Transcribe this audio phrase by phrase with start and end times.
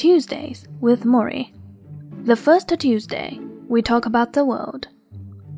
[0.00, 1.52] Tuesdays with Morrie.
[2.24, 3.38] The first Tuesday,
[3.68, 4.88] we talk about the world.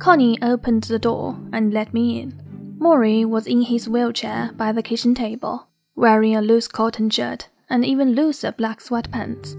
[0.00, 2.32] Connie opened the door and let me in.
[2.80, 7.84] Morrie was in his wheelchair by the kitchen table, wearing a loose cotton shirt and
[7.84, 9.54] even looser black sweatpants.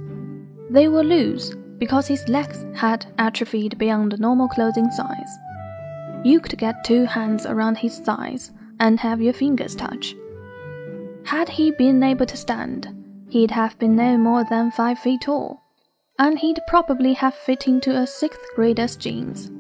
[0.70, 5.38] They were loose because his legs had atrophied beyond the normal clothing size.
[6.26, 8.52] You could get two hands around his thighs
[8.82, 10.14] and have your fingers touch.
[11.23, 15.61] Had he been able to stand, he'd have been no more than five feet tall,
[16.17, 19.51] and he'd probably have fit into a sixth grader's jeans.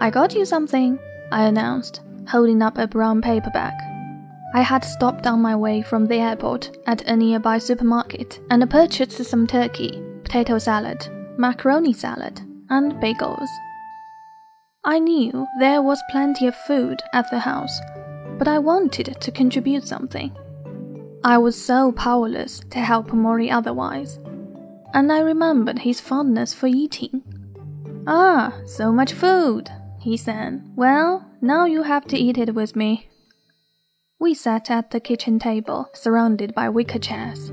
[0.00, 0.98] I got you something,
[1.30, 3.74] I announced, holding up a brown paper bag.
[4.54, 9.24] I had stopped on my way from the airport at a nearby supermarket and purchased
[9.24, 13.48] some turkey, potato salad, macaroni salad, and bagels.
[14.84, 17.80] I knew there was plenty of food at the house,
[18.38, 20.36] but I wanted to contribute something.
[21.26, 24.20] I was so powerless to help Morrie otherwise,
[24.92, 27.22] and I remembered his fondness for eating.
[28.06, 30.62] Ah, so much food, he said.
[30.76, 33.08] Well, now you have to eat it with me.
[34.20, 37.50] We sat at the kitchen table, surrounded by wicker chairs.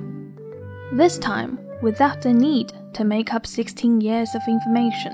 [0.91, 5.13] This time, without the need to make up 16 years of information,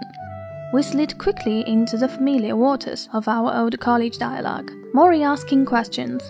[0.73, 6.27] we slid quickly into the familiar waters of our old college dialogue, Morrie asking questions,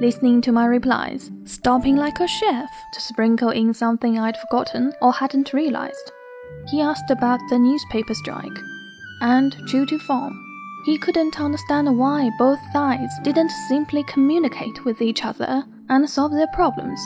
[0.00, 5.12] listening to my replies, stopping like a chef to sprinkle in something I'd forgotten or
[5.12, 6.12] hadn't realized.
[6.68, 8.58] He asked about the newspaper strike,
[9.20, 10.42] and true to form,
[10.86, 16.46] he couldn't understand why both sides didn't simply communicate with each other and solve their
[16.54, 17.00] problems.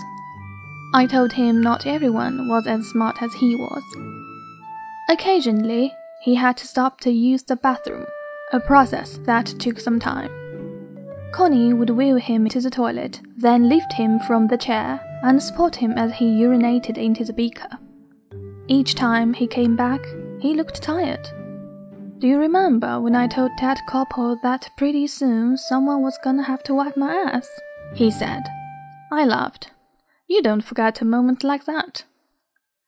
[0.92, 3.82] I told him not everyone was as smart as he was.
[5.08, 8.04] Occasionally, he had to stop to use the bathroom,
[8.52, 10.30] a process that took some time.
[11.32, 15.76] Connie would wheel him to the toilet, then lift him from the chair and support
[15.76, 17.68] him as he urinated into the beaker.
[18.66, 20.04] Each time he came back,
[20.40, 21.28] he looked tired.
[22.18, 26.62] Do you remember when I told Ted Koppel that pretty soon someone was gonna have
[26.64, 27.48] to wipe my ass?
[27.94, 28.42] He said.
[29.10, 29.70] I laughed.
[30.28, 32.04] You don't forget a moment like that.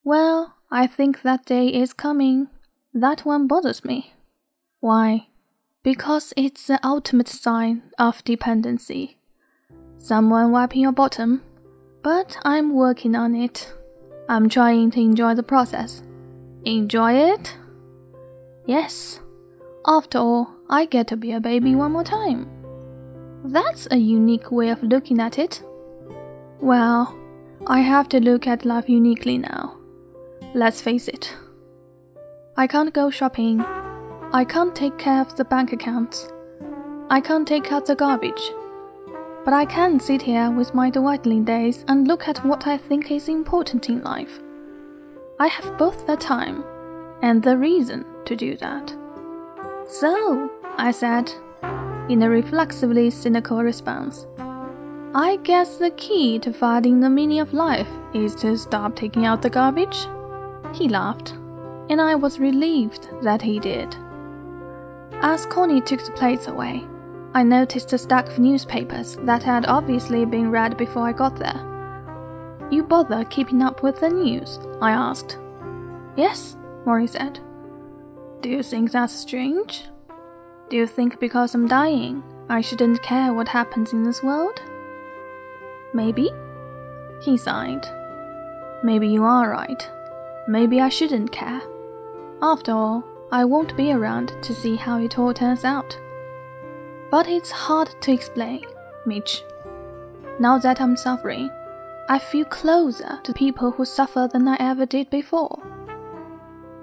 [0.05, 2.49] Well, I think that day is coming.
[2.93, 4.13] That one bothers me.
[4.81, 5.29] Why?
[5.83, 9.19] Because it's the ultimate sign of dependency.
[9.99, 11.43] Someone wiping your bottom,
[12.03, 13.73] but I'm working on it.
[14.29, 16.03] I'm trying to enjoy the process.
[16.65, 17.57] Enjoy it?
[18.67, 19.21] Yes.
[19.87, 22.49] After all, I get to be a baby one more time.
[23.45, 25.63] That's a unique way of looking at it.
[26.61, 27.17] Well,
[27.67, 29.77] I have to look at life uniquely now.
[30.55, 31.35] Let's face it.
[32.57, 33.65] I can't go shopping
[34.35, 36.33] I can't take care of the bank accounts.
[37.11, 38.51] I can't take out the garbage.
[39.45, 43.11] But I can sit here with my dwindling days and look at what I think
[43.11, 44.41] is important in life.
[45.39, 46.65] I have both the time
[47.21, 48.97] and the reason to do that.
[49.87, 51.31] So, I said,
[52.09, 54.27] in a reflexively cynical response,
[55.15, 59.43] I guess the key to finding the meaning of life is to stop taking out
[59.43, 60.07] the garbage?
[60.73, 61.33] He laughed,
[61.91, 63.95] and I was relieved that he did.
[65.21, 66.85] As Connie took the plates away,
[67.35, 71.69] I noticed a stack of newspapers that had obviously been read before I got there.
[72.71, 74.59] You bother keeping up with the news?
[74.81, 75.39] I asked.
[76.17, 77.41] Yes, Morrie said.
[78.41, 79.85] Do you think that's strange?
[80.69, 84.61] Do you think because I'm dying, I shouldn't care what happens in this world?
[85.95, 86.31] Maybe.
[87.23, 87.87] He sighed.
[88.83, 89.91] Maybe you are right.
[90.49, 91.63] Maybe I shouldn't care.
[92.43, 95.99] After all, I won't be around to see how it all turns out.
[97.11, 98.67] But it's hard to explain,
[99.07, 99.43] Mitch.
[100.39, 101.51] Now that I'm suffering,
[102.11, 105.59] I feel closer to people who suffer than I ever did before.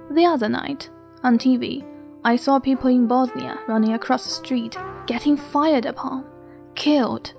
[0.09, 0.89] The other night,
[1.21, 1.85] on TV,
[2.23, 6.25] I saw people in Bosnia running across the street, getting fired upon,
[6.73, 7.35] killed,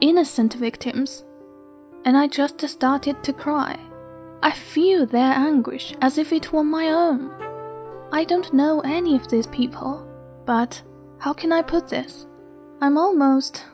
[0.00, 1.26] innocent victims.
[2.06, 3.78] And I just started to cry.
[4.42, 7.45] I feel their anguish as if it were my own.
[8.12, 10.06] I don't know any of these people,
[10.44, 10.80] but
[11.18, 12.26] how can I put this?
[12.80, 13.64] I'm almost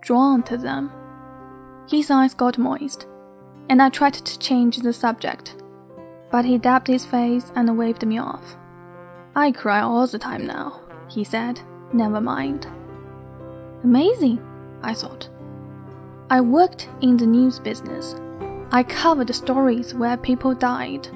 [0.00, 0.92] drawn to them.
[1.88, 3.06] His eyes got moist,
[3.68, 5.56] and I tried to change the subject,
[6.30, 8.56] but he dabbed his face and waved me off.
[9.34, 11.60] I cry all the time now, he said.
[11.92, 12.66] Never mind.
[13.82, 14.38] Amazing,
[14.82, 15.28] I thought.
[16.30, 18.14] I worked in the news business.
[18.70, 21.08] I covered stories where people died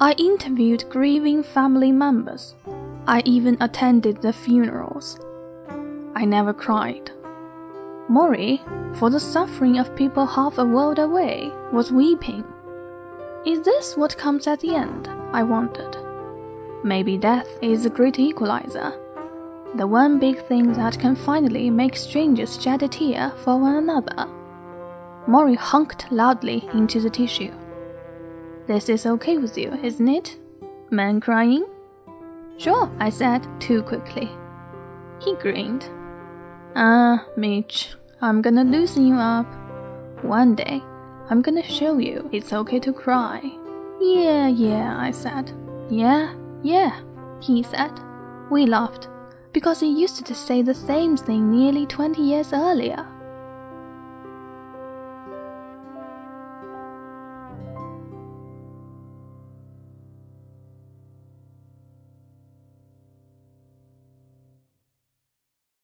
[0.00, 2.54] I interviewed grieving family members.
[3.08, 5.18] I even attended the funerals.
[6.14, 7.10] I never cried.
[8.08, 8.60] Morrie,
[8.96, 12.44] for the suffering of people half a world away, was weeping.
[13.44, 15.08] Is this what comes at the end?
[15.32, 15.96] I wondered.
[16.84, 18.92] Maybe death is a great equalizer.
[19.74, 24.28] The one big thing that can finally make strangers shed a tear for one another.
[25.26, 27.52] Morrie honked loudly into the tissue.
[28.68, 30.36] This is okay with you, isn't it?
[30.90, 31.64] Man crying?
[32.58, 34.28] Sure, I said too quickly.
[35.22, 35.88] He grinned.
[36.76, 39.46] Ah, Mitch, I'm gonna loosen you up.
[40.22, 40.82] One day,
[41.30, 43.40] I'm gonna show you it's okay to cry.
[44.02, 45.50] Yeah, yeah, I said.
[45.88, 47.00] Yeah, yeah,
[47.40, 47.98] he said.
[48.50, 49.08] We laughed,
[49.54, 53.07] because he used to say the same thing nearly 20 years earlier.